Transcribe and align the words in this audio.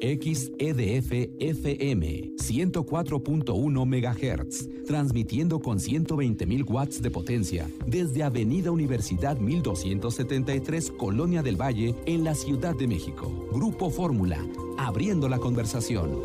XEDF 0.00 1.12
FM 1.38 2.32
104.1 2.36 3.86
MHz, 3.86 4.86
transmitiendo 4.86 5.60
con 5.60 5.78
120.000 5.78 6.70
watts 6.70 7.02
de 7.02 7.10
potencia 7.10 7.68
desde 7.86 8.22
Avenida 8.22 8.70
Universidad 8.70 9.36
1273, 9.36 10.90
Colonia 10.92 11.42
del 11.42 11.60
Valle, 11.60 11.94
en 12.06 12.24
la 12.24 12.34
Ciudad 12.34 12.74
de 12.74 12.86
México. 12.86 13.48
Grupo 13.52 13.90
Fórmula, 13.90 14.38
abriendo 14.78 15.28
la 15.28 15.38
conversación. 15.38 16.18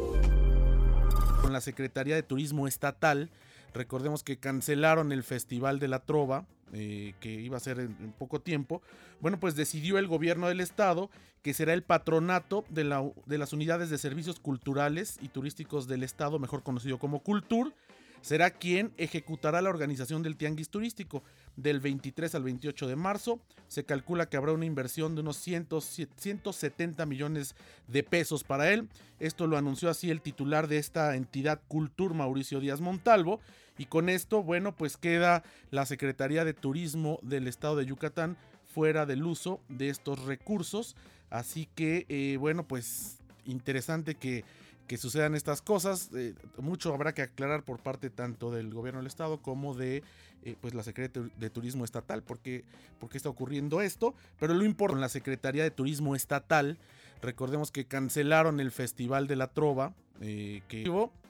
Con 1.42 1.52
la 1.52 1.60
Secretaría 1.60 2.16
de 2.16 2.23
Turismo 2.23 2.68
Estatal, 2.68 3.30
recordemos 3.73 4.23
que 4.23 4.38
cancelaron 4.38 5.12
el 5.12 5.23
Festival 5.23 5.80
de 5.80 5.89
la 5.89 6.00
Trova, 6.00 6.46
eh, 6.74 7.14
que 7.20 7.32
iba 7.32 7.58
a 7.58 7.60
ser 7.62 7.80
en, 7.80 8.14
poco 8.18 8.42
tiempo, 8.42 8.82
bueno, 9.22 9.40
pues 9.40 9.56
decidió 9.56 9.98
el 9.98 10.08
gobierno 10.08 10.48
del 10.48 10.62
estado 10.62 11.10
que 11.42 11.54
será 11.54 11.74
el 11.74 11.84
patronato 11.84 12.66
de, 12.70 12.84
la, 12.84 13.04
de 13.28 13.38
las 13.38 13.54
unidades 13.54 13.90
de 13.90 14.00
servicios 14.00 14.40
culturales 14.40 15.20
y 15.22 15.28
turísticos 15.28 15.88
del 15.88 16.04
estado, 16.04 16.40
mejor 16.40 16.64
conocido 16.64 16.98
como 16.98 17.20
Cultur, 17.20 17.73
será 18.26 18.50
quien 18.50 18.92
ejecutará 18.98 19.62
la 19.62 19.70
organización 19.70 20.24
del 20.24 20.36
tianguis 20.36 20.70
turístico 20.70 21.22
del 21.58 21.80
23 21.80 22.34
al 22.34 22.42
28 22.42 22.88
de 22.88 22.96
marzo. 22.96 23.40
Se 23.68 23.84
calcula 23.84 24.28
que 24.28 24.36
habrá 24.36 24.52
una 24.52 24.66
inversión 24.66 25.14
de 25.14 25.22
unos 25.22 25.38
170 25.38 27.06
millones 27.06 27.56
de 27.88 28.02
pesos 28.02 28.44
para 28.44 28.74
él. 28.74 28.90
Esto 29.20 29.46
lo 29.46 29.58
anunció 29.58 29.92
así 29.92 30.10
el 30.10 30.24
titular 30.24 30.68
de 30.68 30.80
esta 30.80 31.16
entidad 31.16 31.62
Cultur, 31.68 32.16
Mauricio 32.16 32.60
Díaz 32.60 32.82
Montalvo. 32.82 33.42
Y 33.78 33.86
con 33.86 34.10
esto, 34.10 34.42
bueno, 34.42 34.76
pues 34.76 34.98
queda 34.98 35.44
la 35.70 35.86
Secretaría 35.86 36.44
de 36.46 36.56
Turismo 36.56 37.20
del 37.22 37.48
Estado 37.48 37.76
de 37.76 37.86
Yucatán 37.86 38.38
fuera 38.73 39.06
del 39.06 39.23
uso 39.23 39.62
de 39.70 39.90
estos 39.90 40.26
recursos. 40.26 40.96
Así 41.30 41.70
que, 41.76 42.08
eh, 42.10 42.38
bueno, 42.40 42.68
pues 42.68 43.20
interesante 43.46 44.16
que 44.16 44.44
que 44.88 44.98
sucedan 44.98 45.35
estas 45.35 45.62
cosas. 45.62 46.09
Eh, 46.13 46.34
mucho 46.57 46.94
habrá 46.94 47.14
que 47.14 47.22
aclarar 47.22 47.64
por 47.64 47.80
parte 47.80 48.09
tanto 48.09 48.52
del 48.52 48.73
gobierno 48.73 49.00
del 49.00 49.08
estado 49.08 49.42
como 49.42 49.73
de 49.73 50.03
eh, 50.44 50.55
pues 50.61 50.73
la 50.73 50.83
Secretaría 50.83 51.31
de 51.38 51.50
Turismo 51.50 51.86
Estatal, 51.86 52.23
porque, 52.23 52.64
porque 53.00 53.17
está 53.17 53.30
ocurriendo 53.30 53.81
esto. 53.81 54.14
Pero 54.39 54.53
lo 54.53 54.64
importante, 54.64 55.02
la 55.02 55.09
Secretaría 55.09 55.64
de 55.64 55.72
Turismo 55.72 56.16
Estatal, 56.16 56.77
recordemos 57.22 57.72
que 57.72 57.86
cancelaron 57.86 58.59
el 58.59 58.72
Festival 58.72 59.27
de 59.27 59.36
la 59.36 59.47
Trova, 59.47 59.94
eh, 60.22 60.61
que 60.67 60.86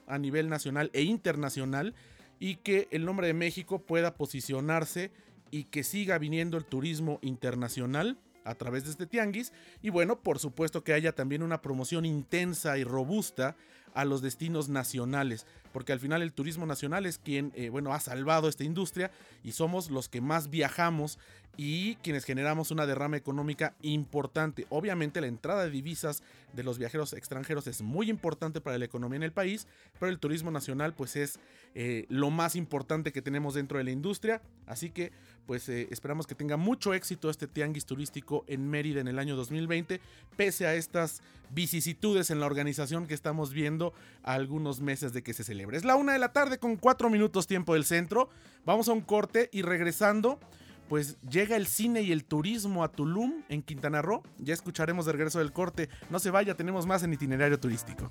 a 0.06 0.18
nivel 0.18 0.48
nacional 0.48 0.90
e 0.92 1.02
internacional, 1.02 1.94
y 2.38 2.56
que 2.56 2.88
el 2.90 3.04
nombre 3.04 3.26
de 3.26 3.34
México 3.34 3.80
pueda 3.80 4.14
posicionarse 4.14 5.10
y 5.50 5.64
que 5.64 5.82
siga 5.82 6.18
viniendo 6.18 6.58
el 6.58 6.64
turismo 6.64 7.18
internacional 7.22 8.18
a 8.46 8.54
través 8.54 8.84
de 8.84 8.90
este 8.90 9.06
tianguis. 9.06 9.52
Y 9.82 9.90
bueno, 9.90 10.20
por 10.20 10.38
supuesto 10.38 10.84
que 10.84 10.92
haya 10.92 11.12
también 11.14 11.42
una 11.42 11.60
promoción 11.60 12.04
intensa 12.04 12.78
y 12.78 12.84
robusta 12.84 13.56
a 13.96 14.04
los 14.04 14.20
destinos 14.20 14.68
nacionales, 14.68 15.46
porque 15.72 15.92
al 15.92 16.00
final 16.00 16.20
el 16.20 16.32
turismo 16.32 16.66
nacional 16.66 17.06
es 17.06 17.18
quien, 17.18 17.50
eh, 17.56 17.70
bueno, 17.70 17.94
ha 17.94 18.00
salvado 18.00 18.48
esta 18.48 18.62
industria 18.62 19.10
y 19.42 19.52
somos 19.52 19.90
los 19.90 20.08
que 20.08 20.20
más 20.20 20.50
viajamos 20.50 21.18
y 21.56 21.94
quienes 21.96 22.24
generamos 22.24 22.70
una 22.70 22.86
derrama 22.86 23.16
económica 23.16 23.74
importante. 23.80 24.66
Obviamente 24.68 25.20
la 25.20 25.26
entrada 25.26 25.64
de 25.64 25.70
divisas 25.70 26.22
de 26.52 26.62
los 26.62 26.78
viajeros 26.78 27.14
extranjeros 27.14 27.66
es 27.66 27.80
muy 27.80 28.10
importante 28.10 28.60
para 28.60 28.78
la 28.78 28.84
economía 28.84 29.16
en 29.16 29.22
el 29.22 29.32
país, 29.32 29.66
pero 29.98 30.10
el 30.10 30.18
turismo 30.18 30.50
nacional 30.50 30.92
pues 30.94 31.16
es 31.16 31.38
eh, 31.74 32.04
lo 32.08 32.30
más 32.30 32.56
importante 32.56 33.12
que 33.12 33.22
tenemos 33.22 33.54
dentro 33.54 33.78
de 33.78 33.84
la 33.84 33.90
industria, 33.90 34.42
así 34.66 34.90
que 34.90 35.12
pues 35.46 35.68
eh, 35.68 35.88
esperamos 35.90 36.26
que 36.26 36.34
tenga 36.34 36.56
mucho 36.56 36.92
éxito 36.92 37.30
este 37.30 37.46
tianguis 37.46 37.86
turístico 37.86 38.44
en 38.48 38.68
Mérida 38.68 39.00
en 39.00 39.08
el 39.08 39.18
año 39.18 39.36
2020, 39.36 40.00
pese 40.36 40.66
a 40.66 40.74
estas 40.74 41.22
vicisitudes 41.50 42.30
en 42.30 42.40
la 42.40 42.46
organización 42.46 43.06
que 43.06 43.14
estamos 43.14 43.52
viendo 43.52 43.85
a 44.22 44.34
algunos 44.34 44.80
meses 44.80 45.12
de 45.12 45.22
que 45.22 45.34
se 45.34 45.44
celebre. 45.44 45.76
Es 45.76 45.84
la 45.84 45.96
una 45.96 46.12
de 46.12 46.18
la 46.18 46.32
tarde 46.32 46.58
con 46.58 46.76
cuatro 46.76 47.10
minutos 47.10 47.46
tiempo 47.46 47.74
del 47.74 47.84
centro. 47.84 48.28
Vamos 48.64 48.88
a 48.88 48.92
un 48.92 49.00
corte 49.00 49.48
y 49.52 49.62
regresando, 49.62 50.40
pues 50.88 51.18
llega 51.20 51.56
el 51.56 51.66
cine 51.66 52.02
y 52.02 52.12
el 52.12 52.24
turismo 52.24 52.84
a 52.84 52.92
Tulum 52.92 53.42
en 53.48 53.62
Quintana 53.62 54.02
Roo. 54.02 54.22
Ya 54.38 54.54
escucharemos 54.54 55.06
de 55.06 55.12
regreso 55.12 55.38
del 55.38 55.52
corte. 55.52 55.88
No 56.10 56.18
se 56.18 56.30
vaya, 56.30 56.54
tenemos 56.54 56.86
más 56.86 57.02
en 57.02 57.12
itinerario 57.12 57.58
turístico. 57.60 58.10